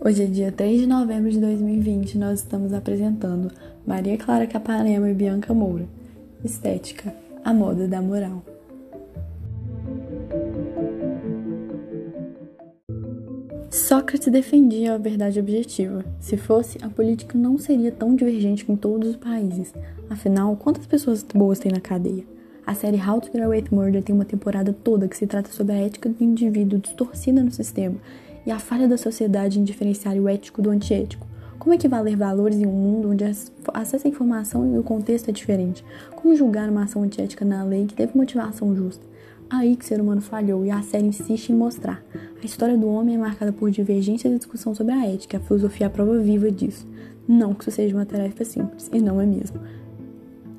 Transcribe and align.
Hoje 0.00 0.22
é 0.22 0.26
dia 0.26 0.52
3 0.52 0.82
de 0.82 0.86
novembro 0.86 1.28
de 1.28 1.40
2020 1.40 2.12
e 2.12 2.18
nós 2.18 2.38
estamos 2.38 2.72
apresentando 2.72 3.50
Maria 3.84 4.16
Clara 4.16 4.46
Capanema 4.46 5.10
e 5.10 5.12
Bianca 5.12 5.52
Moura. 5.52 5.86
Estética, 6.44 7.12
a 7.44 7.52
moda 7.52 7.88
da 7.88 8.00
moral. 8.00 8.44
Sócrates 13.68 14.28
defendia 14.28 14.94
a 14.94 14.98
verdade 14.98 15.40
objetiva. 15.40 16.04
Se 16.20 16.36
fosse, 16.36 16.78
a 16.80 16.88
política 16.88 17.36
não 17.36 17.58
seria 17.58 17.90
tão 17.90 18.14
divergente 18.14 18.64
com 18.64 18.76
todos 18.76 19.08
os 19.08 19.16
países. 19.16 19.74
Afinal, 20.08 20.54
quantas 20.54 20.86
pessoas 20.86 21.24
boas 21.24 21.58
tem 21.58 21.72
na 21.72 21.80
cadeia? 21.80 22.24
A 22.64 22.74
série 22.74 23.00
How 23.00 23.20
to 23.20 23.32
Get 23.32 23.42
Away 23.42 23.64
Murder 23.72 24.02
tem 24.02 24.14
uma 24.14 24.24
temporada 24.24 24.72
toda 24.72 25.08
que 25.08 25.16
se 25.16 25.26
trata 25.26 25.50
sobre 25.50 25.72
a 25.72 25.78
ética 25.78 26.08
do 26.08 26.22
indivíduo 26.22 26.78
distorcida 26.78 27.42
no 27.42 27.50
sistema 27.50 27.96
e 28.48 28.50
a 28.50 28.58
falha 28.58 28.88
da 28.88 28.96
sociedade 28.96 29.60
em 29.60 29.62
diferenciar 29.62 30.16
o 30.16 30.26
ético 30.26 30.62
do 30.62 30.70
antiético. 30.70 31.26
Como 31.58 31.74
equivaler 31.74 32.16
valores 32.16 32.56
em 32.56 32.66
um 32.66 32.72
mundo 32.72 33.10
onde 33.10 33.22
acesso 33.22 34.06
à 34.06 34.08
informação 34.08 34.74
e 34.74 34.78
o 34.78 34.82
contexto 34.82 35.28
é 35.28 35.32
diferente? 35.32 35.84
Como 36.16 36.34
julgar 36.34 36.70
uma 36.70 36.84
ação 36.84 37.02
antiética 37.02 37.44
na 37.44 37.62
lei 37.62 37.84
que 37.84 37.92
teve 37.92 38.16
motivação 38.16 38.74
justa? 38.74 39.06
Aí 39.50 39.76
que 39.76 39.84
o 39.84 39.86
ser 39.86 40.00
humano 40.00 40.22
falhou 40.22 40.64
e 40.64 40.70
a 40.70 40.80
série 40.80 41.08
insiste 41.08 41.50
em 41.50 41.54
mostrar. 41.54 42.02
A 42.42 42.46
história 42.46 42.78
do 42.78 42.88
homem 42.88 43.16
é 43.16 43.18
marcada 43.18 43.52
por 43.52 43.70
divergências 43.70 44.32
e 44.32 44.38
discussão 44.38 44.74
sobre 44.74 44.94
a 44.94 45.06
ética. 45.06 45.36
A 45.36 45.40
filosofia 45.40 45.84
é 45.84 45.88
a 45.88 45.90
prova 45.90 46.18
viva 46.18 46.50
disso. 46.50 46.86
Não 47.28 47.52
que 47.52 47.64
isso 47.64 47.70
seja 47.70 47.94
uma 47.94 48.06
tarefa 48.06 48.46
simples, 48.46 48.88
e 48.90 48.98
não 48.98 49.20
é 49.20 49.26
mesmo. 49.26 49.60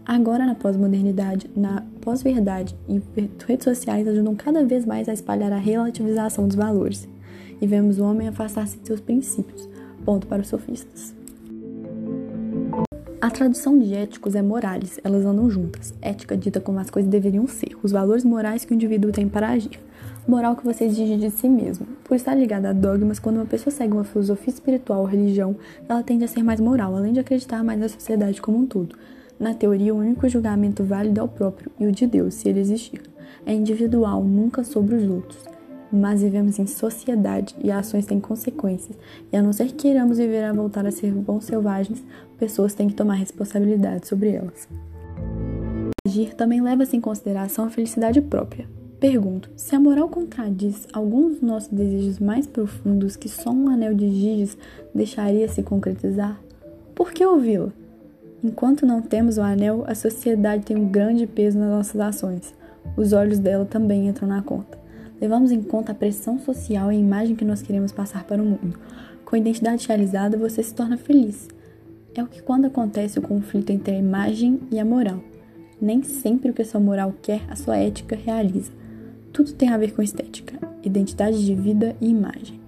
Agora, 0.06 0.46
na 0.46 0.54
pós-modernidade, 0.54 1.50
na 1.56 1.84
pós-verdade 2.02 2.76
e 2.88 3.02
redes 3.48 3.64
sociais 3.64 4.08
ajudam 4.08 4.36
cada 4.36 4.64
vez 4.64 4.86
mais 4.86 5.10
a 5.10 5.14
espalhar 5.14 5.52
a 5.52 5.58
relativização 5.58 6.48
dos 6.48 6.56
valores 6.56 7.08
e 7.62 7.68
vemos 7.68 8.00
o 8.00 8.04
homem 8.04 8.28
afastar-se 8.28 8.78
de 8.78 8.88
seus 8.88 9.00
princípios. 9.00 9.68
Ponto 10.06 10.28
para 10.28 10.42
os 10.42 10.48
sofistas. 10.48 11.14
A 13.22 13.30
tradução 13.30 13.78
de 13.78 13.94
éticos 13.94 14.34
é 14.34 14.42
morales, 14.42 15.00
elas 15.04 15.26
andam 15.26 15.50
juntas. 15.50 15.94
Ética 16.02 16.38
dita 16.38 16.62
como 16.62 16.80
as 16.80 16.90
coisas 16.90 17.12
deveriam 17.12 17.46
ser, 17.48 17.78
os 17.84 17.92
valores 17.92 18.24
morais 18.24 18.64
que 18.64 18.72
o 18.72 18.76
indivíduo 18.76 19.12
tem 19.12 19.28
para 19.28 19.50
agir. 19.50 19.78
Moral 20.26 20.56
que 20.56 20.64
você 20.64 20.86
exige 20.86 21.18
de 21.18 21.30
si 21.30 21.50
mesmo. 21.50 21.86
Por 22.06 22.16
estar 22.16 22.34
ligada 22.34 22.70
a 22.70 22.74
dogmas, 22.74 23.20
quando 23.20 23.36
uma 23.36 23.46
pessoa 23.46 23.74
segue 23.74 23.94
uma 23.94 24.04
filosofia 24.04 24.54
espiritual 24.54 25.02
ou 25.02 25.06
religião, 25.06 25.56
ela 25.88 26.02
tende 26.02 26.24
a 26.24 26.28
ser 26.28 26.44
mais 26.44 26.62
moral, 26.62 26.96
além 26.96 27.12
de 27.12 27.20
acreditar 27.20 27.64
mais 27.64 27.80
na 27.80 27.90
sociedade 27.90 28.42
como 28.42 28.58
um 28.58 28.66
todo. 28.66 28.96
Na 29.38 29.54
teoria, 29.54 29.94
o 29.94 29.98
único 29.98 30.28
julgamento 30.30 30.84
válido 30.84 31.20
é 31.20 31.24
o 31.24 31.28
próprio 31.28 31.72
e 31.80 31.86
o 31.86 31.92
de 31.92 32.08
Deus, 32.08 32.36
se 32.36 32.48
ele 32.48 32.62
existir. 32.62 33.02
É 33.46 33.54
individual, 33.54 34.24
nunca 34.24 34.64
sobre 34.64 34.96
os 34.96 35.10
outros 35.10 35.49
mas 35.92 36.22
vivemos 36.22 36.60
em 36.60 36.66
sociedade 36.66 37.56
e 37.64 37.72
ações 37.72 38.06
têm 38.06 38.20
consequências, 38.20 38.98
e 39.32 39.38
a 39.38 39.42
não 39.42 39.54
ser 39.54 39.68
que 39.68 39.74
queiramos 39.74 40.18
viver 40.18 40.44
a 40.44 40.54
voltar 40.54 40.86
a 40.86 40.92
ser 40.92 41.12
bons 41.12 41.46
selvagens, 41.46 42.04
pessoas 42.38 42.74
têm 42.74 42.88
que 42.88 42.96
tomar 42.96 43.16
responsabilidade 43.16 44.08
sobre 44.08 44.32
elas. 44.32 44.68
Agir 46.08 46.34
também 46.34 46.62
leva-se 46.62 46.96
em 46.96 47.02
consideração 47.02 47.66
a 47.66 47.70
felicidade 47.70 48.22
própria. 48.22 48.68
Pergunto: 49.00 49.50
se 49.56 49.76
a 49.76 49.80
moral 49.80 50.10
contradiz 50.10 50.88
alguns 50.92 51.34
dos 51.34 51.42
nossos 51.42 51.70
desejos 51.70 52.20
mais 52.20 52.48
profundos 52.48 53.16
que 53.16 53.30
só 53.30 53.52
um 53.52 53.70
anel 53.70 53.94
de 53.94 54.10
giges 54.10 54.58
deixaria 54.94 55.48
se 55.48 55.62
concretizar, 55.62 56.42
por 56.96 57.12
que 57.12 57.26
ouvi-la? 57.26 57.72
Enquanto 58.44 58.86
não 58.86 59.02
temos 59.02 59.38
o 59.38 59.42
anel, 59.42 59.84
a 59.86 59.94
sociedade 59.94 60.66
tem 60.66 60.78
um 60.78 60.90
grande 60.90 61.28
peso 61.28 61.60
nas 61.60 61.70
nossas 61.70 62.00
ações. 62.00 62.54
Os 62.96 63.14
olhos 63.14 63.38
dela 63.38 63.66
também 63.66 64.08
entram 64.08 64.28
na 64.28 64.42
conta. 64.42 64.79
Levamos 65.20 65.52
em 65.52 65.62
conta 65.62 65.92
a 65.92 65.96
pressão 65.96 66.40
social 66.40 66.92
e 66.92 66.96
a 66.96 67.00
imagem 67.00 67.36
que 67.36 67.44
nós 67.44 67.62
queremos 67.62 67.92
passar 67.92 68.24
para 68.24 68.42
o 68.42 68.46
mundo. 68.46 68.80
Com 69.26 69.36
a 69.36 69.40
identidade 69.40 69.88
realizada, 69.88 70.38
você 70.38 70.64
se 70.64 70.74
torna 70.74 70.98
feliz. 70.98 71.48
É 72.16 72.24
o 72.24 72.28
que 72.28 72.42
quando 72.42 72.66
acontece 72.66 73.20
o 73.20 73.22
conflito 73.22 73.70
entre 73.70 73.94
a 73.94 74.00
imagem 74.00 74.60
e 74.72 74.80
a 74.80 74.86
moral. 74.86 75.22
Nem 75.82 76.02
sempre 76.04 76.52
o 76.52 76.54
que 76.54 76.62
a 76.62 76.66
sua 76.66 76.80
moral 76.80 77.14
quer, 77.22 77.42
a 77.50 77.56
sua 77.56 77.78
ética 77.78 78.16
realiza. 78.16 78.72
Tudo 79.32 79.54
tem 79.54 79.70
a 79.70 79.78
ver 79.78 79.94
com 79.94 80.02
estética, 80.02 80.58
identidade 80.84 81.46
de 81.46 81.54
vida 81.54 81.96
e 82.02 82.10
imagem. 82.10 82.60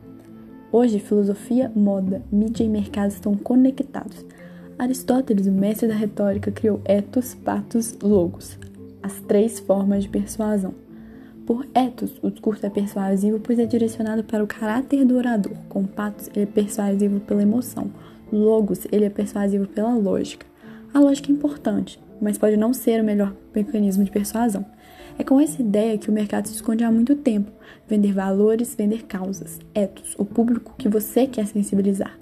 Hoje, 0.72 1.00
filosofia, 1.00 1.72
moda, 1.76 2.22
mídia 2.32 2.64
e 2.64 2.70
mercado 2.70 3.12
estão 3.12 3.36
conectados. 3.36 4.26
Aristóteles, 4.78 5.48
o 5.48 5.52
mestre 5.52 5.88
da 5.88 5.96
retórica, 5.96 6.52
criou 6.52 6.82
ethos, 6.86 7.34
patos, 7.34 7.98
logos, 8.02 8.58
as 9.02 9.20
três 9.22 9.60
formas 9.60 10.04
de 10.04 10.10
persuasão. 10.10 10.74
Por 11.46 11.68
ethos, 11.74 12.20
o 12.22 12.30
discurso 12.30 12.66
é 12.66 12.70
persuasivo 12.70 13.40
pois 13.40 13.58
é 13.58 13.66
direcionado 13.66 14.24
para 14.24 14.44
o 14.44 14.48
caráter 14.48 15.04
do 15.04 15.18
orador. 15.18 15.54
Com 15.68 15.86
patos, 15.86 16.30
ele 16.36 16.44
é 16.44 16.46
persuasivo 16.46 17.20
pela 17.20 17.42
emoção. 17.42 17.92
Logos, 18.32 18.86
ele 18.92 19.06
é 19.06 19.10
persuasivo 19.10 19.68
pela 19.68 19.96
lógica. 19.96 20.46
A 20.94 21.00
lógica 21.00 21.32
é 21.32 21.34
importante, 21.34 22.00
mas 22.22 22.38
pode 22.38 22.58
não 22.58 22.74
ser 22.74 23.02
o 23.02 23.04
melhor 23.04 23.34
mecanismo 23.56 24.04
de 24.04 24.12
persuasão. 24.12 24.66
É 25.18 25.24
com 25.24 25.40
essa 25.40 25.62
ideia 25.62 25.98
que 25.98 26.10
o 26.10 26.14
mercado 26.14 26.48
se 26.48 26.56
esconde 26.56 26.84
há 26.84 26.92
muito 26.92 27.16
tempo. 27.16 27.52
Vender 27.88 28.14
valores, 28.14 28.76
vender 28.76 29.04
causas. 29.04 29.60
Ethos, 29.74 30.16
o 30.18 30.26
público 30.26 30.76
que 30.78 30.88
você 30.88 31.28
quer 31.28 31.48
sensibilizar. 31.48 32.18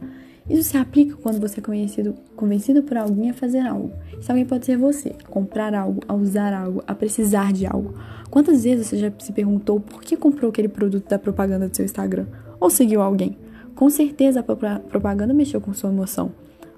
Isso 0.50 0.64
se 0.64 0.78
aplica 0.78 1.16
quando 1.16 1.40
você 1.40 1.60
é 1.60 1.64
conhecido, 1.64 2.16
convencido 2.36 2.82
por 2.82 2.98
alguém 2.98 3.30
a 3.30 3.34
fazer 3.34 3.60
algo. 3.60 3.92
Esse 4.20 4.32
alguém 4.32 4.46
pode 4.46 4.66
ser 4.66 4.78
você, 4.78 5.16
a 5.24 5.28
comprar 5.28 5.76
algo, 5.76 6.02
a 6.08 6.16
usar 6.16 6.54
algo, 6.54 6.84
a 6.88 6.96
precisar 6.96 7.54
de 7.54 7.68
algo. 7.68 7.94
Quantas 8.32 8.64
vezes 8.64 8.88
você 8.88 8.98
já 8.98 9.12
se 9.20 9.32
perguntou 9.32 9.80
por 9.80 10.02
que 10.02 10.18
comprou 10.18 10.50
aquele 10.50 10.68
produto 10.68 11.08
da 11.08 11.20
propaganda 11.20 11.70
do 11.70 11.76
seu 11.76 11.86
Instagram? 11.86 12.26
Ou 12.60 12.70
seguiu 12.70 13.02
alguém? 13.02 13.38
Com 13.76 13.90
certeza 13.90 14.40
a 14.40 14.44
propaganda 14.80 15.34
mexeu 15.34 15.62
com 15.62 15.72
sua 15.72 15.92
emoção. 15.92 16.32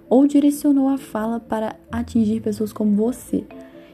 Ou 0.10 0.28
direcionou 0.28 0.90
a 0.90 0.98
fala 0.98 1.40
para 1.40 1.76
atingir 1.90 2.42
pessoas 2.42 2.74
como 2.74 2.96
você. 2.96 3.46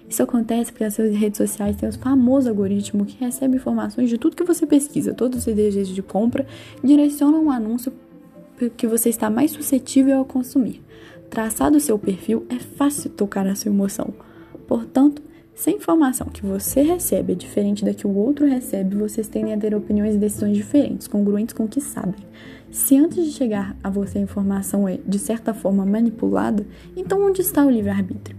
Isso 0.10 0.24
acontece 0.24 0.72
porque 0.72 0.86
as 0.86 0.98
redes 0.98 1.38
sociais 1.38 1.76
têm 1.76 1.88
o 1.88 1.94
famoso 1.94 2.50
algoritmo 2.50 3.06
que 3.06 3.18
recebe 3.24 3.58
informações 3.58 4.10
de 4.10 4.18
tudo 4.18 4.36
que 4.36 4.44
você 4.44 4.66
pesquisa, 4.66 5.14
todos 5.14 5.40
os 5.40 5.44
seus 5.44 5.56
desejos 5.56 5.94
de 5.94 6.02
compra, 6.02 6.48
direciona 6.84 7.38
um 7.38 7.52
anúncio 7.52 7.92
que 8.76 8.88
você 8.88 9.10
está 9.10 9.30
mais 9.30 9.52
suscetível 9.52 10.22
a 10.22 10.26
consumir. 10.26 10.82
Traçado 11.30 11.78
o 11.78 11.82
seu 11.82 12.00
perfil, 12.00 12.46
é 12.50 12.58
fácil 12.58 13.10
tocar 13.10 13.44
na 13.44 13.56
sua 13.56 13.72
emoção. 13.72 14.14
Portanto, 14.68 15.22
se 15.54 15.72
a 15.72 15.74
informação 15.74 16.28
que 16.28 16.46
você 16.46 16.82
recebe 16.82 17.34
é 17.34 17.36
diferente 17.36 17.84
da 17.84 17.94
que 17.94 18.06
o 18.06 18.16
outro 18.16 18.46
recebe, 18.46 18.96
vocês 18.96 19.28
tendem 19.28 19.54
a 19.54 19.58
ter 19.58 19.74
opiniões 19.74 20.16
e 20.16 20.20
decisões 20.20 20.56
diferentes, 20.56 21.08
congruentes 21.08 21.54
com 21.54 21.66
o 21.66 21.68
que 21.68 21.82
sabem. 21.82 22.24
Se 22.70 22.96
antes 22.96 23.26
de 23.26 23.32
chegar 23.32 23.76
a 23.84 23.90
você 23.90 24.20
a 24.20 24.22
informação 24.22 24.88
é, 24.88 25.00
de 25.04 25.18
certa 25.18 25.54
forma, 25.54 25.86
manipulada, 25.86 26.66
então 26.96 27.26
onde 27.26 27.42
está 27.42 27.66
o 27.66 27.72
livre-arbítrio? 27.72 28.38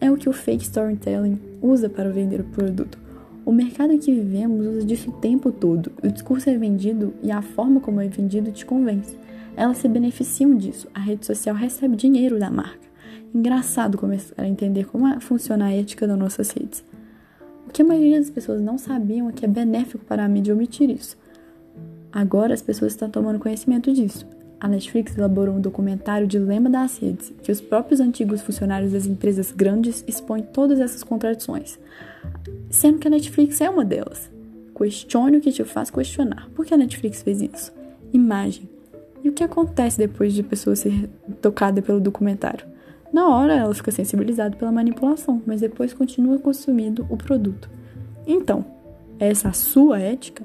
É 0.00 0.10
o 0.10 0.16
que 0.16 0.28
o 0.28 0.32
fake 0.32 0.64
storytelling 0.64 1.38
usa 1.62 1.88
para 1.88 2.10
vender 2.10 2.40
o 2.40 2.44
produto. 2.44 2.98
O 3.44 3.52
mercado 3.52 3.98
que 3.98 4.14
vivemos 4.14 4.66
usa 4.66 4.84
disso 4.84 5.10
o 5.10 5.14
tempo 5.14 5.50
todo. 5.50 5.92
O 6.02 6.08
discurso 6.08 6.48
é 6.50 6.56
vendido 6.56 7.14
e 7.22 7.30
a 7.30 7.42
forma 7.42 7.80
como 7.80 8.00
é 8.00 8.08
vendido 8.08 8.50
te 8.52 8.64
convence 8.66 9.16
elas 9.56 9.78
se 9.78 9.88
beneficiam 9.88 10.56
disso. 10.56 10.88
A 10.94 11.00
rede 11.00 11.26
social 11.26 11.54
recebe 11.54 11.96
dinheiro 11.96 12.38
da 12.38 12.50
marca. 12.50 12.88
Engraçado 13.34 13.98
começar 13.98 14.42
a 14.42 14.48
entender 14.48 14.86
como 14.86 15.20
funciona 15.20 15.66
a 15.66 15.72
ética 15.72 16.06
das 16.06 16.18
nossas 16.18 16.50
redes. 16.50 16.84
O 17.68 17.70
que 17.70 17.82
a 17.82 17.84
maioria 17.84 18.18
das 18.18 18.30
pessoas 18.30 18.60
não 18.60 18.78
sabiam 18.78 19.28
é 19.28 19.32
que 19.32 19.44
é 19.44 19.48
benéfico 19.48 20.04
para 20.04 20.24
a 20.24 20.28
mídia 20.28 20.54
omitir 20.54 20.90
isso. 20.90 21.16
Agora 22.10 22.54
as 22.54 22.62
pessoas 22.62 22.92
estão 22.92 23.08
tomando 23.08 23.38
conhecimento 23.38 23.92
disso. 23.92 24.26
A 24.60 24.68
Netflix 24.68 25.16
elaborou 25.16 25.54
um 25.54 25.60
documentário 25.60 26.26
Dilema 26.26 26.68
das 26.68 26.98
Redes, 26.98 27.32
que 27.42 27.50
os 27.50 27.62
próprios 27.62 27.98
antigos 27.98 28.42
funcionários 28.42 28.92
das 28.92 29.06
empresas 29.06 29.50
grandes 29.50 30.04
expõem 30.06 30.42
todas 30.42 30.78
essas 30.78 31.02
contradições, 31.02 31.78
sendo 32.68 32.98
que 32.98 33.08
a 33.08 33.10
Netflix 33.10 33.58
é 33.62 33.70
uma 33.70 33.86
delas. 33.86 34.30
Questione 34.76 35.38
o 35.38 35.40
que 35.40 35.50
te 35.50 35.64
faz 35.64 35.90
questionar. 35.90 36.48
Por 36.54 36.66
que 36.66 36.74
a 36.74 36.76
Netflix 36.76 37.22
fez 37.22 37.40
isso? 37.40 37.72
Imagem. 38.12 38.68
E 39.24 39.30
o 39.30 39.32
que 39.32 39.44
acontece 39.44 39.96
depois 39.96 40.34
de 40.34 40.42
a 40.42 40.44
pessoa 40.44 40.76
ser 40.76 41.08
tocada 41.40 41.80
pelo 41.80 42.00
documentário? 42.00 42.66
Na 43.10 43.28
hora 43.28 43.54
ela 43.54 43.74
fica 43.74 43.90
sensibilizada 43.90 44.56
pela 44.56 44.70
manipulação, 44.70 45.42
mas 45.46 45.62
depois 45.62 45.94
continua 45.94 46.38
consumindo 46.38 47.06
o 47.08 47.16
produto. 47.16 47.68
Então, 48.26 48.64
essa 49.18 49.48
a 49.48 49.52
sua 49.52 49.98
ética? 49.98 50.44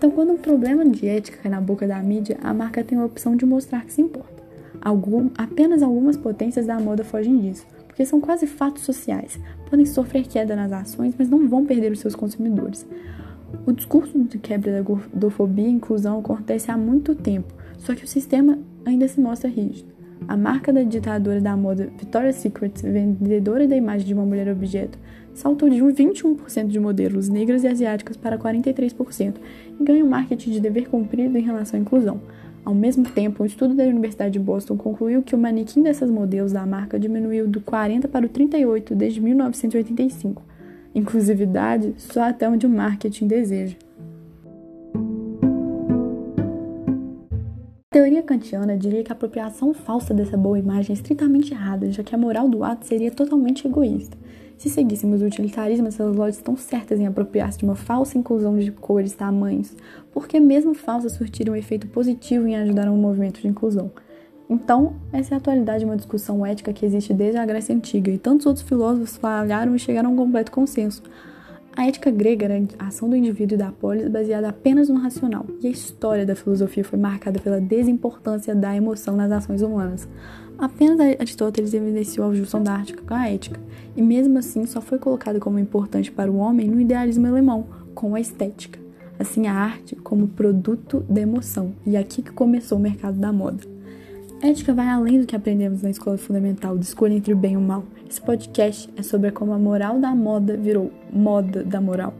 Então, 0.00 0.10
quando 0.10 0.32
um 0.32 0.38
problema 0.38 0.82
de 0.82 1.06
ética 1.06 1.36
cai 1.42 1.50
na 1.50 1.60
boca 1.60 1.86
da 1.86 2.02
mídia, 2.02 2.38
a 2.42 2.54
marca 2.54 2.82
tem 2.82 2.96
a 2.96 3.04
opção 3.04 3.36
de 3.36 3.44
mostrar 3.44 3.84
que 3.84 3.92
se 3.92 4.00
importa. 4.00 4.42
Algum, 4.80 5.28
apenas 5.36 5.82
algumas 5.82 6.16
potências 6.16 6.64
da 6.64 6.80
moda 6.80 7.04
fogem 7.04 7.36
disso, 7.38 7.66
porque 7.86 8.06
são 8.06 8.18
quase 8.18 8.46
fatos 8.46 8.82
sociais. 8.84 9.38
Podem 9.68 9.84
sofrer 9.84 10.26
queda 10.26 10.56
nas 10.56 10.72
ações, 10.72 11.14
mas 11.18 11.28
não 11.28 11.46
vão 11.46 11.66
perder 11.66 11.92
os 11.92 12.00
seus 12.00 12.14
consumidores. 12.14 12.86
O 13.66 13.72
discurso 13.72 14.18
de 14.24 14.38
quebra 14.38 14.72
da 14.72 14.80
gordofobia 14.80 15.68
e 15.68 15.72
inclusão 15.72 16.20
acontece 16.20 16.70
há 16.70 16.78
muito 16.78 17.14
tempo, 17.14 17.52
só 17.76 17.94
que 17.94 18.04
o 18.04 18.08
sistema 18.08 18.58
ainda 18.86 19.06
se 19.06 19.20
mostra 19.20 19.50
rígido. 19.50 19.92
A 20.26 20.34
marca 20.34 20.72
da 20.72 20.82
ditadora 20.82 21.42
da 21.42 21.54
moda 21.54 21.92
Victoria's 21.98 22.36
Secret, 22.36 22.72
vendedora 22.82 23.68
da 23.68 23.76
imagem 23.76 24.06
de 24.06 24.14
uma 24.14 24.24
mulher 24.24 24.48
objeto, 24.48 24.98
saltou 25.34 25.68
de 25.68 25.76
21% 25.76 26.66
de 26.66 26.80
modelos 26.80 27.28
negras 27.28 27.64
e 27.64 27.68
asiáticas 27.68 28.16
para 28.16 28.38
43% 28.38 29.34
e 29.78 29.84
ganha 29.84 30.04
um 30.04 30.08
marketing 30.08 30.50
de 30.50 30.60
dever 30.60 30.88
cumprido 30.88 31.36
em 31.38 31.42
relação 31.42 31.78
à 31.78 31.82
inclusão. 31.82 32.20
Ao 32.64 32.74
mesmo 32.74 33.04
tempo, 33.04 33.42
um 33.42 33.46
estudo 33.46 33.74
da 33.74 33.84
Universidade 33.84 34.34
de 34.34 34.38
Boston 34.38 34.76
concluiu 34.76 35.22
que 35.22 35.34
o 35.34 35.38
manequim 35.38 35.82
dessas 35.82 36.10
modelos 36.10 36.52
da 36.52 36.66
marca 36.66 36.98
diminuiu 36.98 37.48
do 37.48 37.60
40 37.60 38.06
para 38.06 38.26
o 38.26 38.28
38 38.28 38.94
desde 38.94 39.20
1985. 39.20 40.42
Inclusividade 40.94 41.94
só 41.96 42.22
até 42.28 42.48
onde 42.48 42.66
o 42.66 42.70
marketing 42.70 43.26
deseja. 43.26 43.76
A 47.90 47.94
teoria 47.94 48.22
kantiana 48.22 48.76
diria 48.76 49.02
que 49.02 49.10
a 49.10 49.14
apropriação 49.14 49.72
falsa 49.72 50.12
dessa 50.12 50.36
boa 50.36 50.58
imagem 50.58 50.90
é 50.90 50.94
estritamente 50.94 51.52
errada, 51.52 51.90
já 51.90 52.02
que 52.02 52.14
a 52.14 52.18
moral 52.18 52.48
do 52.48 52.62
ato 52.62 52.86
seria 52.86 53.10
totalmente 53.10 53.66
egoísta. 53.66 54.16
Se 54.60 54.68
seguíssemos 54.68 55.22
o 55.22 55.24
utilitarismo, 55.24 55.88
essas 55.88 56.14
lojas 56.14 56.36
estão 56.36 56.54
certas 56.54 57.00
em 57.00 57.06
apropriar-se 57.06 57.56
de 57.56 57.64
uma 57.64 57.74
falsa 57.74 58.18
inclusão 58.18 58.58
de 58.58 58.70
cores, 58.70 59.14
tamanhos, 59.14 59.74
porque 60.12 60.38
mesmo 60.38 60.74
falsas 60.74 61.12
surtiram 61.12 61.54
um 61.54 61.56
efeito 61.56 61.86
positivo 61.86 62.46
em 62.46 62.56
ajudar 62.56 62.90
um 62.90 62.96
movimento 62.98 63.40
de 63.40 63.48
inclusão. 63.48 63.90
Então, 64.50 64.96
essa 65.14 65.32
é 65.32 65.34
a 65.36 65.38
atualidade 65.38 65.78
de 65.78 65.86
uma 65.86 65.96
discussão 65.96 66.44
ética 66.44 66.74
que 66.74 66.84
existe 66.84 67.14
desde 67.14 67.38
a 67.38 67.46
Grécia 67.46 67.74
Antiga, 67.74 68.10
e 68.10 68.18
tantos 68.18 68.44
outros 68.44 68.68
filósofos 68.68 69.16
falharam 69.16 69.74
e 69.74 69.78
chegaram 69.78 70.10
a 70.10 70.12
um 70.12 70.16
completo 70.16 70.52
consenso. 70.52 71.02
A 71.76 71.86
ética 71.86 72.10
grega 72.10 72.46
era 72.46 72.62
a 72.78 72.88
ação 72.88 73.08
do 73.08 73.14
indivíduo 73.14 73.54
e 73.54 73.58
da 73.58 73.70
polis 73.70 74.08
baseada 74.08 74.48
apenas 74.48 74.88
no 74.88 74.98
racional, 74.98 75.46
e 75.62 75.68
a 75.68 75.70
história 75.70 76.26
da 76.26 76.34
filosofia 76.34 76.84
foi 76.84 76.98
marcada 76.98 77.38
pela 77.38 77.60
desimportância 77.60 78.54
da 78.54 78.74
emoção 78.74 79.16
nas 79.16 79.30
ações 79.30 79.62
humanas. 79.62 80.08
Apenas 80.58 81.00
Aristóteles 81.00 81.72
evidenciou 81.72 82.28
a 82.28 82.34
junção 82.34 82.62
da 82.62 82.72
arte 82.72 82.94
com 82.94 83.14
a 83.14 83.28
ética, 83.28 83.58
e 83.96 84.02
mesmo 84.02 84.36
assim 84.38 84.66
só 84.66 84.80
foi 84.80 84.98
colocada 84.98 85.38
como 85.38 85.58
importante 85.58 86.10
para 86.10 86.30
o 86.30 86.36
homem 86.36 86.68
no 86.68 86.80
idealismo 86.80 87.26
alemão, 87.26 87.66
com 87.94 88.14
a 88.14 88.20
estética. 88.20 88.78
Assim, 89.18 89.46
a 89.46 89.54
arte 89.54 89.94
como 89.96 90.28
produto 90.28 91.04
da 91.08 91.20
emoção, 91.20 91.72
e 91.86 91.94
é 91.94 92.00
aqui 92.00 92.20
que 92.20 92.32
começou 92.32 92.78
o 92.78 92.80
mercado 92.80 93.18
da 93.18 93.32
moda. 93.32 93.62
Ética 94.42 94.72
vai 94.72 94.88
além 94.88 95.20
do 95.20 95.26
que 95.26 95.36
aprendemos 95.36 95.82
na 95.82 95.90
escola 95.90 96.16
fundamental 96.16 96.78
de 96.78 96.86
escolha 96.86 97.12
entre 97.12 97.30
o 97.30 97.36
bem 97.36 97.52
e 97.52 97.56
o 97.58 97.60
mal. 97.60 97.84
Esse 98.08 98.22
podcast 98.22 98.88
é 98.96 99.02
sobre 99.02 99.30
como 99.30 99.52
a 99.52 99.58
moral 99.58 100.00
da 100.00 100.14
moda 100.14 100.56
virou 100.56 100.90
moda 101.12 101.62
da 101.62 101.78
moral, 101.78 102.14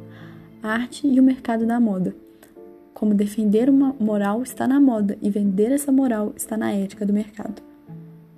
a 0.62 0.68
arte 0.68 1.06
e 1.06 1.18
o 1.18 1.22
mercado 1.22 1.64
da 1.64 1.80
moda. 1.80 2.14
Como 2.92 3.14
defender 3.14 3.70
uma 3.70 3.96
moral 3.98 4.42
está 4.42 4.68
na 4.68 4.78
moda 4.78 5.16
e 5.22 5.30
vender 5.30 5.72
essa 5.72 5.90
moral 5.90 6.34
está 6.36 6.58
na 6.58 6.70
ética 6.70 7.06
do 7.06 7.12
mercado. 7.12 7.62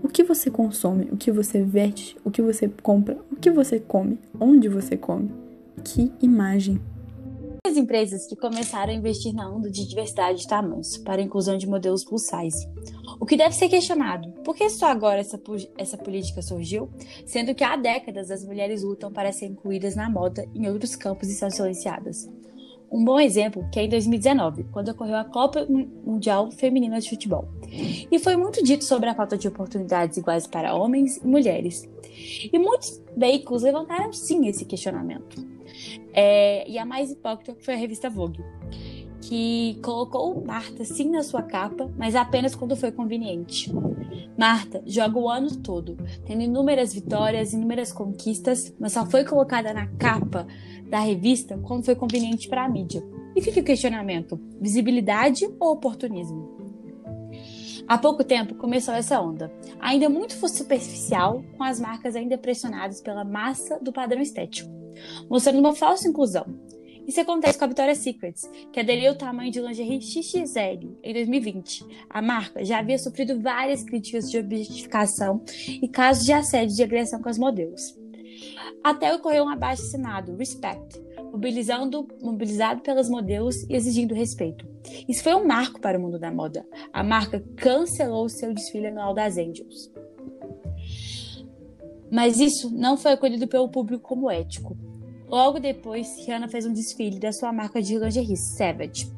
O 0.01 0.07
que 0.07 0.23
você 0.23 0.49
consome, 0.49 1.09
o 1.11 1.17
que 1.17 1.33
você 1.33 1.65
veste, 1.65 2.17
o 2.25 2.31
que 2.31 2.41
você 2.41 2.69
compra, 2.69 3.19
o 3.33 3.37
que 3.37 3.51
você 3.51 3.81
come, 3.81 4.17
onde 4.39 4.69
você 4.69 4.97
come. 4.97 5.29
Que 5.83 6.13
imagem! 6.23 6.81
As 7.67 7.77
empresas 7.77 8.29
que 8.29 8.37
começaram 8.37 8.93
a 8.93 8.97
investir 8.97 9.35
na 9.35 9.51
onda 9.51 9.69
de 9.69 9.89
diversidade 9.89 10.43
de 10.43 10.47
tamanhos 10.47 10.99
para 10.99 11.21
a 11.21 11.25
inclusão 11.25 11.59
de 11.59 11.67
modelos 11.67 12.05
plus 12.05 12.23
size. 12.23 12.69
O 13.23 13.25
que 13.25 13.37
deve 13.37 13.55
ser 13.55 13.69
questionado: 13.69 14.33
por 14.43 14.57
que 14.57 14.69
só 14.69 14.87
agora 14.87 15.21
essa, 15.21 15.41
essa 15.79 15.97
política 15.97 16.43
surgiu, 16.43 16.91
sendo 17.25 17.55
que 17.55 17.63
há 17.63 17.77
décadas 17.77 18.33
as 18.33 18.45
mulheres 18.45 18.83
lutam 18.83 19.13
para 19.13 19.31
ser 19.31 19.47
incluídas 19.47 19.95
na 19.95 20.11
moda 20.11 20.45
em 20.53 20.69
outros 20.69 20.97
campos 20.97 21.29
e 21.29 21.35
são 21.35 21.49
silenciadas? 21.49 22.29
Um 22.91 23.05
bom 23.05 23.21
exemplo 23.21 23.65
que 23.71 23.79
é 23.79 23.85
em 23.85 23.89
2019, 23.89 24.65
quando 24.73 24.89
ocorreu 24.89 25.15
a 25.15 25.25
Copa 25.25 25.65
Mundial 26.05 26.51
Feminina 26.51 27.01
de 27.01 27.09
Futebol. 27.11 27.49
E 28.11 28.19
foi 28.19 28.35
muito 28.37 28.61
dito 28.61 28.83
sobre 28.83 29.09
a 29.09 29.15
falta 29.15 29.39
de 29.39 29.47
oportunidades 29.47 30.17
iguais 30.17 30.49
para 30.49 30.75
homens 30.75 31.19
e 31.19 31.25
mulheres. 31.25 31.89
E 32.53 32.59
muitos 32.59 33.01
veículos 33.17 33.63
levantaram 33.63 34.13
sim 34.13 34.49
esse 34.49 34.65
questionamento. 34.65 35.47
É, 36.13 36.69
e 36.69 36.77
a 36.77 36.85
mais 36.85 37.13
hipócrita 37.13 37.57
foi 37.61 37.75
a 37.75 37.77
revista 37.77 38.11
Vogue, 38.11 38.45
que 39.23 39.79
colocou 39.83 40.45
Marta 40.45 40.85
sim 40.85 41.11
na 41.11 41.23
sua 41.23 41.43
capa, 41.43 41.91
mas 41.97 42.15
apenas 42.15 42.55
quando 42.55 42.77
foi 42.77 42.91
conveniente. 42.91 43.73
Marta 44.37 44.83
joga 44.85 45.19
o 45.19 45.29
ano 45.29 45.57
todo, 45.57 45.97
tendo 46.27 46.43
inúmeras 46.43 46.93
vitórias, 46.93 47.53
inúmeras 47.53 47.93
conquistas, 47.93 48.75
mas 48.79 48.93
só 48.93 49.07
foi 49.07 49.25
colocada 49.25 49.73
na 49.73 49.87
capa 49.87 50.47
da 50.91 50.99
revista 50.99 51.57
quando 51.59 51.85
foi 51.85 51.95
conveniente 51.95 52.49
para 52.49 52.65
a 52.65 52.69
mídia. 52.69 53.03
E 53.35 53.41
fica 53.41 53.61
o 53.61 53.65
questionamento: 53.65 54.39
visibilidade 54.61 55.49
ou 55.59 55.73
oportunismo? 55.73 56.61
Há 57.87 57.99
pouco 57.99 58.25
tempo 58.25 58.55
começou 58.55 58.95
essa 58.95 59.21
onda, 59.21 59.53
ainda 59.81 60.09
muito 60.09 60.35
superficial, 60.49 61.43
com 61.57 61.65
as 61.65 61.81
marcas 61.81 62.17
ainda 62.17 62.39
pressionadas 62.39 63.01
pela 63.01 63.25
massa 63.25 63.79
do 63.81 63.93
padrão 63.93 64.21
estético, 64.21 64.71
mostrando 65.29 65.59
uma 65.59 65.75
falsa 65.75 66.09
inclusão. 66.09 66.47
Isso 67.07 67.21
acontece 67.21 67.59
com 67.59 67.65
a 67.65 67.69
Victoria's 67.69 67.99
Secrets, 67.99 68.49
que 68.73 68.81
aderiu 68.81 69.11
ao 69.11 69.17
tamanho 69.17 69.51
de 69.51 69.61
lingerie 69.61 70.01
XXL 70.01 70.97
em 71.03 71.13
2020. 71.13 71.85
A 72.09 72.23
marca 72.23 72.65
já 72.65 72.79
havia 72.79 72.99
sofrido 72.99 73.41
várias 73.41 73.83
críticas 73.83 74.31
de 74.31 74.39
objetificação 74.39 75.43
e 75.69 75.89
casos 75.89 76.25
de 76.25 76.33
assédio 76.33 76.79
e 76.79 76.83
agressão 76.83 77.21
com 77.21 77.29
as 77.29 77.39
modelos. 77.39 77.97
Até 78.83 79.15
ocorreu 79.15 79.45
um 79.45 79.49
abaixo 79.49 79.83
assinado, 79.83 80.37
Respect, 80.37 81.01
mobilizando, 81.31 82.07
mobilizado 82.21 82.83
pelas 82.83 83.09
modelos 83.09 83.63
e 83.69 83.75
exigindo 83.75 84.15
respeito. 84.15 84.67
Isso 85.09 85.23
foi 85.23 85.35
um 85.35 85.47
marco 85.47 85.81
para 85.81 85.99
o 85.99 86.01
mundo 86.01 86.19
da 86.19 86.31
moda. 86.31 86.67
A 86.93 87.03
marca 87.03 87.43
cancelou 87.57 88.29
seu 88.29 88.53
desfile 88.53 88.89
anual 88.89 89.15
das 89.15 89.37
Angels. 89.39 89.91
Mas 92.11 92.39
isso 92.39 92.71
não 92.71 92.97
foi 92.97 93.13
acolhido 93.13 93.49
pelo 93.49 93.71
público 93.71 94.03
como 94.03 94.31
ético. 94.31 94.77
Logo 95.33 95.59
depois, 95.59 96.15
Rihanna 96.27 96.47
fez 96.47 96.67
um 96.67 96.75
desfile 96.75 97.19
da 97.19 97.33
sua 97.33 97.51
marca 97.55 97.81
de 97.81 97.99
lingerie, 97.99 98.37
Savage. 98.37 99.11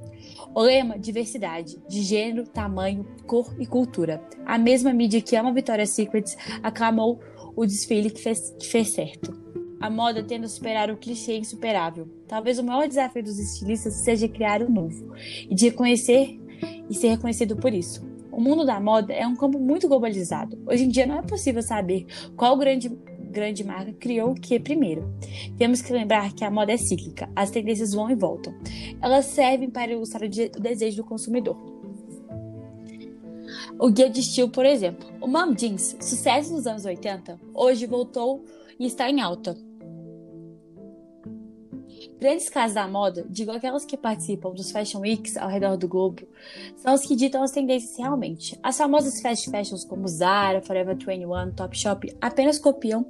O 0.54 0.62
lema 0.62 0.96
diversidade, 0.96 1.76
de 1.88 2.02
gênero, 2.02 2.46
tamanho, 2.46 3.04
cor 3.26 3.52
e 3.58 3.66
cultura. 3.66 4.22
A 4.46 4.56
mesma 4.56 4.92
mídia 4.92 5.20
que 5.20 5.34
ama 5.34 5.52
Victoria's 5.52 5.90
Secret 5.90 6.36
aclamou 6.62 7.18
o 7.56 7.66
desfile 7.66 8.10
que 8.10 8.20
fez, 8.22 8.54
que 8.56 8.64
fez 8.64 8.90
certo. 8.90 9.36
A 9.80 9.90
moda 9.90 10.22
tende 10.22 10.44
a 10.44 10.48
superar 10.48 10.88
o 10.88 10.96
clichê 10.96 11.36
insuperável. 11.36 12.06
Talvez 12.28 12.60
o 12.60 12.64
maior 12.64 12.86
desafio 12.86 13.24
dos 13.24 13.40
estilistas 13.40 13.94
seja 13.94 14.28
criar 14.28 14.62
o 14.62 14.70
novo 14.70 15.16
e 15.50 15.52
de 15.52 15.64
reconhecer 15.64 16.40
e 16.88 16.94
ser 16.94 17.08
reconhecido 17.08 17.56
por 17.56 17.74
isso. 17.74 18.06
O 18.30 18.40
mundo 18.40 18.64
da 18.64 18.78
moda 18.78 19.12
é 19.12 19.26
um 19.26 19.34
campo 19.34 19.58
muito 19.58 19.88
globalizado. 19.88 20.62
Hoje 20.64 20.84
em 20.84 20.88
dia 20.88 21.06
não 21.06 21.18
é 21.18 21.22
possível 21.22 21.62
saber 21.62 22.06
qual 22.36 22.56
grande 22.56 22.88
grande 23.34 23.64
marca 23.64 23.92
criou 23.92 24.30
o 24.30 24.34
que 24.34 24.58
primeiro. 24.58 25.12
Temos 25.58 25.82
que 25.82 25.92
lembrar 25.92 26.32
que 26.32 26.44
a 26.44 26.50
moda 26.50 26.72
é 26.72 26.76
cíclica, 26.76 27.28
as 27.34 27.50
tendências 27.50 27.92
vão 27.92 28.08
e 28.08 28.14
voltam. 28.14 28.54
Elas 29.02 29.26
servem 29.26 29.68
para 29.68 29.92
ilustrar 29.92 30.22
o 30.22 30.60
desejo 30.60 30.98
do 30.98 31.04
consumidor. 31.04 31.56
O 33.78 33.90
guia 33.90 34.08
de 34.08 34.20
estilo, 34.20 34.48
por 34.48 34.64
exemplo. 34.64 35.06
O 35.20 35.26
Mom 35.26 35.52
Jeans, 35.52 35.96
sucesso 36.00 36.54
nos 36.54 36.66
anos 36.66 36.84
80, 36.84 37.40
hoje 37.52 37.86
voltou 37.86 38.44
e 38.78 38.86
está 38.86 39.10
em 39.10 39.20
alta. 39.20 39.56
Grandes 42.24 42.48
casas 42.48 42.74
da 42.74 42.88
moda, 42.88 43.26
digo 43.28 43.50
aquelas 43.50 43.84
que 43.84 43.98
participam 43.98 44.54
dos 44.54 44.70
Fashion 44.70 45.00
Weeks 45.00 45.36
ao 45.36 45.46
redor 45.46 45.76
do 45.76 45.86
globo, 45.86 46.22
são 46.74 46.94
os 46.94 47.02
que 47.02 47.14
ditam 47.14 47.42
as 47.42 47.50
tendências 47.50 47.98
realmente. 47.98 48.58
As 48.62 48.78
famosas 48.78 49.20
fast 49.20 49.50
fashions 49.50 49.84
como 49.84 50.08
Zara, 50.08 50.62
Forever 50.62 50.96
21, 50.96 51.52
Topshop 51.52 52.16
apenas 52.22 52.58
copiam. 52.58 53.04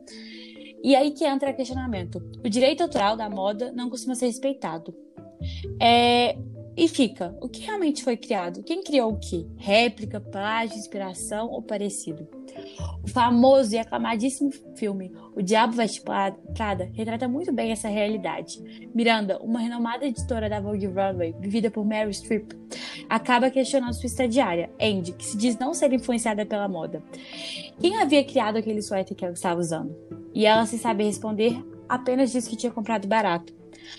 E 0.83 0.97
aí 0.97 1.13
que 1.13 1.25
entra 1.25 1.53
o 1.53 1.55
questionamento. 1.55 2.21
O 2.45 2.49
direito 2.49 2.83
autoral 2.83 3.17
da 3.17 3.31
moda 3.31 3.71
não 3.71 3.89
costuma 3.89 4.17
ser 4.17 4.27
respeitado. 4.27 4.93
É, 5.81 6.37
e 6.77 6.89
fica, 6.89 7.37
o 7.41 7.49
que 7.49 7.63
realmente 7.63 8.03
foi 8.03 8.17
criado? 8.17 8.63
Quem 8.65 8.83
criou 8.83 9.13
o 9.13 9.19
que? 9.19 9.47
Réplica, 9.57 10.21
plágio, 10.21 10.77
inspiração 10.77 11.49
ou 11.49 11.63
parecido? 11.63 12.27
O 13.03 13.09
famoso 13.09 13.75
e 13.75 13.79
aclamadíssimo 13.79 14.51
filme 14.77 15.13
O 15.35 15.43
Diabo 15.43 15.73
Veste 15.75 16.01
Prada 16.03 16.91
retrata 16.93 17.29
muito 17.29 17.53
bem 17.53 17.71
essa 17.71 17.89
realidade. 17.89 18.61
Miranda, 18.95 19.39
uma 19.39 19.61
renomada 19.61 20.07
editora 20.07 20.49
da 20.49 20.61
Vogue 20.61 20.87
Runway, 20.87 21.35
vivida 21.39 21.71
por 21.71 21.85
Mary 21.85 22.13
Streep, 22.13 22.53
acaba 23.09 23.51
questionando 23.51 23.95
sua 23.95 24.07
estagiária, 24.07 24.71
Andy, 24.81 25.13
que 25.13 25.25
se 25.25 25.37
diz 25.37 25.59
não 25.59 25.75
ser 25.75 25.93
influenciada 25.93 26.45
pela 26.47 26.69
moda. 26.69 27.03
Quem 27.81 28.01
havia 28.01 28.25
criado 28.25 28.57
aquele 28.57 28.83
suéter 28.83 29.17
que 29.17 29.25
ela 29.25 29.35
estava 29.35 29.61
usando? 29.61 29.95
E 30.33 30.47
ela, 30.47 30.67
sem 30.67 30.79
saber 30.79 31.05
responder, 31.05 31.57
apenas 31.89 32.33
disse 32.33 32.51
que 32.51 32.57
tinha 32.57 32.73
comprado 32.73 33.07
barato. 33.07 33.55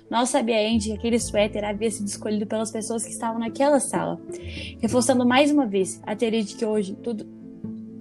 Mal 0.10 0.26
sabia 0.26 0.68
Andy 0.68 0.90
que 0.90 0.94
aquele 0.94 1.20
suéter 1.20 1.64
havia 1.64 1.90
sido 1.92 2.08
escolhido 2.08 2.46
pelas 2.46 2.72
pessoas 2.72 3.04
que 3.04 3.12
estavam 3.12 3.40
naquela 3.40 3.80
sala, 3.80 4.20
reforçando 4.80 5.26
mais 5.26 5.52
uma 5.52 5.66
vez 5.66 6.02
a 6.04 6.16
teoria 6.16 6.44
de 6.44 6.56
que 6.56 6.66
hoje 6.66 6.96
tudo 6.96 7.26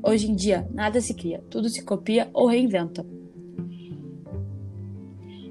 hoje 0.03 0.31
em 0.31 0.35
dia 0.35 0.69
nada 0.73 1.00
se 1.00 1.14
cria, 1.14 1.43
tudo 1.50 1.69
se 1.69 1.83
copia 1.83 2.29
ou 2.33 2.47
reinventa. 2.47 3.07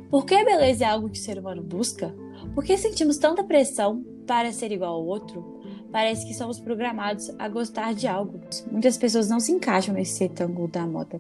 Por 0.09 0.25
que 0.25 0.35
a 0.35 0.45
beleza 0.45 0.85
é 0.85 0.87
algo 0.87 1.09
que 1.09 1.17
o 1.17 1.21
ser 1.21 1.39
humano 1.39 1.63
busca? 1.63 2.13
Por 2.53 2.63
que 2.63 2.77
sentimos 2.77 3.17
tanta 3.17 3.43
pressão 3.43 4.03
para 4.27 4.51
ser 4.51 4.71
igual 4.71 4.93
ao 4.93 5.05
outro? 5.05 5.59
Parece 5.91 6.27
que 6.27 6.35
somos 6.35 6.59
programados 6.59 7.31
a 7.39 7.49
gostar 7.49 7.93
de 7.93 8.07
algo. 8.07 8.39
Muitas 8.71 8.97
pessoas 8.97 9.29
não 9.29 9.39
se 9.39 9.51
encaixam 9.51 9.95
nesse 9.95 10.23
retângulo 10.23 10.67
da 10.67 10.85
moda. 10.85 11.19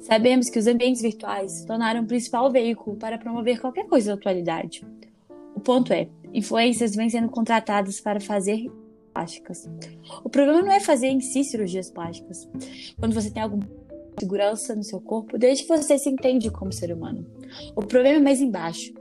Sabemos 0.00 0.48
que 0.48 0.58
os 0.58 0.66
ambientes 0.66 1.02
virtuais 1.02 1.52
se 1.52 1.66
tornaram 1.66 2.02
o 2.02 2.06
principal 2.06 2.50
veículo 2.50 2.96
para 2.96 3.18
promover 3.18 3.60
qualquer 3.60 3.86
coisa 3.86 4.10
na 4.10 4.16
atualidade. 4.16 4.86
O 5.54 5.60
ponto 5.60 5.92
é, 5.92 6.08
influências 6.32 6.94
vêm 6.94 7.08
sendo 7.08 7.28
contratadas 7.28 8.00
para 8.00 8.20
fazer 8.20 8.70
plásticas. 9.12 9.70
O 10.24 10.28
problema 10.28 10.62
não 10.62 10.72
é 10.72 10.80
fazer 10.80 11.06
em 11.06 11.20
si 11.20 11.44
cirurgias 11.44 11.90
plásticas. 11.90 12.48
Quando 12.98 13.14
você 13.14 13.30
tem 13.30 13.42
alguma 13.42 13.66
segurança 14.18 14.74
no 14.74 14.82
seu 14.82 15.00
corpo, 15.00 15.38
desde 15.38 15.64
que 15.64 15.68
você 15.68 15.98
se 15.98 16.08
entende 16.08 16.50
como 16.50 16.72
ser 16.72 16.92
humano. 16.92 17.26
O 17.74 17.82
problema 17.82 18.18
é 18.18 18.22
mais 18.22 18.40
embaixo. 18.40 18.92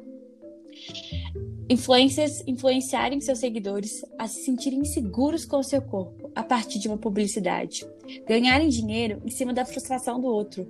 Influências 1.69 2.43
influenciarem 2.45 3.21
seus 3.21 3.39
seguidores 3.39 4.03
a 4.19 4.27
se 4.27 4.43
sentirem 4.43 4.79
inseguros 4.79 5.45
com 5.45 5.57
o 5.57 5.63
seu 5.63 5.81
corpo 5.81 6.29
a 6.35 6.43
partir 6.43 6.77
de 6.79 6.87
uma 6.87 6.97
publicidade. 6.97 7.85
Ganharem 8.27 8.69
dinheiro 8.69 9.21
em 9.25 9.29
cima 9.29 9.53
da 9.53 9.65
frustração 9.65 10.19
do 10.19 10.27
outro. 10.27 10.67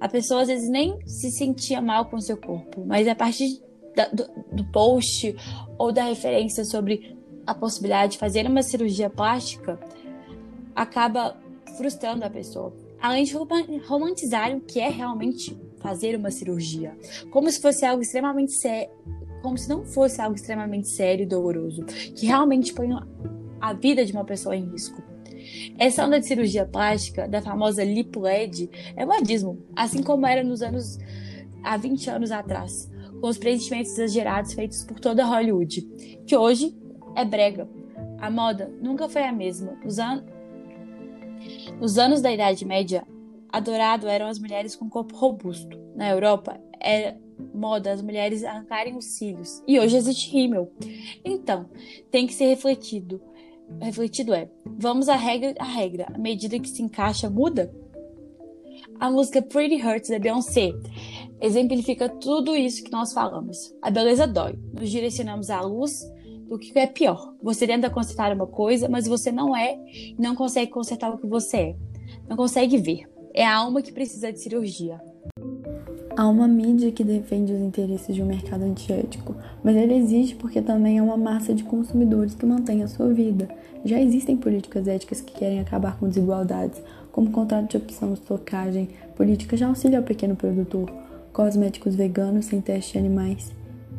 A 0.00 0.08
pessoa 0.08 0.42
às 0.42 0.48
vezes 0.48 0.68
nem 0.68 0.98
se 1.06 1.30
sentia 1.30 1.80
mal 1.80 2.06
com 2.06 2.16
o 2.16 2.22
seu 2.22 2.36
corpo, 2.36 2.84
mas 2.84 3.06
a 3.06 3.14
partir 3.14 3.62
da, 3.94 4.08
do, 4.08 4.28
do 4.52 4.64
post 4.72 5.34
ou 5.78 5.92
da 5.92 6.04
referência 6.04 6.64
sobre 6.64 7.16
a 7.46 7.54
possibilidade 7.54 8.12
de 8.12 8.18
fazer 8.18 8.46
uma 8.46 8.62
cirurgia 8.62 9.08
plástica, 9.08 9.78
acaba 10.74 11.36
frustrando 11.76 12.24
a 12.24 12.30
pessoa. 12.30 12.74
Além 13.00 13.24
de 13.24 13.34
romantizar 13.86 14.54
o 14.56 14.60
que 14.60 14.80
é 14.80 14.88
realmente 14.88 15.56
fazer 15.78 16.16
uma 16.16 16.30
cirurgia, 16.30 16.96
como 17.30 17.50
se 17.50 17.60
fosse 17.60 17.86
algo 17.86 18.02
extremamente 18.02 18.52
sério, 18.52 18.90
como 19.42 19.56
se 19.56 19.68
não 19.68 19.84
fosse 19.84 20.20
algo 20.20 20.36
extremamente 20.36 20.88
sério 20.88 21.22
e 21.22 21.26
doloroso, 21.26 21.84
que 21.84 22.26
realmente 22.26 22.72
põe 22.72 22.88
a 23.60 23.72
vida 23.72 24.04
de 24.04 24.12
uma 24.12 24.24
pessoa 24.24 24.56
em 24.56 24.68
risco. 24.70 25.02
Essa 25.78 26.04
onda 26.04 26.18
de 26.18 26.26
cirurgia 26.26 26.66
plástica, 26.66 27.28
da 27.28 27.40
famosa 27.40 27.84
lip 27.84 28.18
LED, 28.18 28.70
é 28.96 29.04
modismo, 29.04 29.58
assim 29.74 30.02
como 30.02 30.26
era 30.26 30.42
nos 30.42 30.62
anos 30.62 30.98
há 31.62 31.76
20 31.76 32.10
anos 32.10 32.30
atrás, 32.30 32.90
com 33.20 33.28
os 33.28 33.38
preenchimentos 33.38 33.92
exagerados 33.92 34.52
feitos 34.52 34.84
por 34.84 35.00
toda 35.00 35.24
Hollywood, 35.24 35.82
que 36.26 36.36
hoje 36.36 36.76
é 37.14 37.24
brega. 37.24 37.68
A 38.18 38.30
moda 38.30 38.72
nunca 38.80 39.08
foi 39.08 39.24
a 39.24 39.32
mesma. 39.32 39.72
Nos, 39.84 39.98
an... 39.98 40.24
Nos 41.80 41.98
anos 41.98 42.20
da 42.20 42.32
Idade 42.32 42.64
Média, 42.64 43.06
adorado 43.48 44.08
eram 44.08 44.26
as 44.26 44.38
mulheres 44.38 44.74
com 44.74 44.88
corpo 44.88 45.16
robusto. 45.16 45.78
Na 45.94 46.08
Europa, 46.08 46.60
era 46.80 47.18
moda 47.54 47.92
as 47.92 48.02
mulheres 48.02 48.44
arrancarem 48.44 48.96
os 48.96 49.04
cílios. 49.04 49.62
E 49.66 49.78
hoje 49.78 49.96
existe 49.96 50.30
rímel. 50.30 50.70
Então, 51.24 51.68
tem 52.10 52.26
que 52.26 52.34
ser 52.34 52.46
refletido. 52.46 53.20
Refletido 53.80 54.32
é, 54.32 54.48
vamos 54.64 55.08
a 55.08 55.16
regra 55.16 55.54
a 55.58 55.64
regra, 55.64 56.06
à 56.14 56.18
medida 56.18 56.58
que 56.58 56.68
se 56.68 56.82
encaixa, 56.82 57.28
muda? 57.28 57.74
A 59.00 59.10
música 59.10 59.42
Pretty 59.42 59.84
Hurts 59.84 60.08
da 60.08 60.18
Beyoncé 60.18 60.72
exemplifica 61.40 62.08
tudo 62.08 62.54
isso 62.54 62.82
que 62.84 62.92
nós 62.92 63.12
falamos. 63.12 63.74
A 63.82 63.90
beleza 63.90 64.26
dói. 64.26 64.58
Nos 64.72 64.90
direcionamos 64.90 65.50
à 65.50 65.60
luz 65.60 66.00
do 66.48 66.58
que 66.58 66.78
é 66.78 66.86
pior. 66.86 67.34
Você 67.42 67.66
tenta 67.66 67.90
consertar 67.90 68.32
uma 68.32 68.46
coisa, 68.46 68.88
mas 68.88 69.06
você 69.06 69.32
não 69.32 69.54
é 69.54 69.76
e 69.88 70.14
não 70.18 70.34
consegue 70.34 70.70
consertar 70.70 71.12
o 71.12 71.18
que 71.18 71.26
você 71.26 71.56
é. 71.56 71.76
Não 72.28 72.36
consegue 72.36 72.78
ver. 72.78 73.08
É 73.34 73.44
a 73.44 73.56
alma 73.56 73.82
que 73.82 73.92
precisa 73.92 74.32
de 74.32 74.40
cirurgia. 74.40 75.00
Há 76.18 76.26
uma 76.26 76.48
mídia 76.48 76.90
que 76.90 77.04
defende 77.04 77.52
os 77.52 77.60
interesses 77.60 78.14
de 78.14 78.22
um 78.22 78.26
mercado 78.26 78.64
antiético, 78.64 79.36
mas 79.62 79.76
ele 79.76 79.92
existe 79.92 80.34
porque 80.34 80.62
também 80.62 80.96
é 80.96 81.02
uma 81.02 81.18
massa 81.18 81.52
de 81.52 81.62
consumidores 81.62 82.34
que 82.34 82.46
mantém 82.46 82.82
a 82.82 82.88
sua 82.88 83.12
vida. 83.12 83.46
Já 83.84 84.00
existem 84.00 84.34
políticas 84.34 84.88
éticas 84.88 85.20
que 85.20 85.34
querem 85.34 85.60
acabar 85.60 85.98
com 85.98 86.08
desigualdades, 86.08 86.80
como 87.12 87.30
contrato 87.30 87.68
de 87.68 87.76
opção, 87.76 88.14
estocagem, 88.14 88.88
políticas 89.14 89.58
de 89.58 89.66
auxílio 89.66 89.98
ao 89.98 90.04
pequeno 90.04 90.34
produtor, 90.34 90.90
cosméticos 91.34 91.94
veganos 91.94 92.46
sem 92.46 92.62
teste 92.62 92.92
de 92.92 92.98
animais 92.98 93.52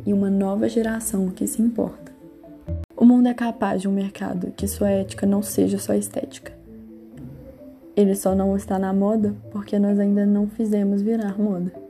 e 0.03 0.11
uma 0.11 0.31
nova 0.31 0.67
geração 0.67 1.29
que 1.29 1.45
se 1.45 1.61
importa. 1.61 2.11
O 2.95 3.05
mundo 3.05 3.27
é 3.27 3.33
capaz 3.35 3.79
de 3.79 3.87
um 3.87 3.93
mercado 3.93 4.51
que 4.57 4.67
sua 4.67 4.89
ética 4.89 5.27
não 5.27 5.43
seja 5.43 5.77
só 5.77 5.93
estética. 5.93 6.51
Ele 7.95 8.15
só 8.15 8.33
não 8.33 8.57
está 8.57 8.79
na 8.79 8.91
moda 8.91 9.35
porque 9.51 9.77
nós 9.77 9.99
ainda 9.99 10.25
não 10.25 10.47
fizemos 10.47 11.03
virar 11.03 11.39
moda. 11.39 11.86